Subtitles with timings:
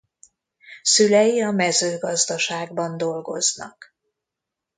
[0.81, 3.95] Szülei a mezőgazdaságban dolgoznak.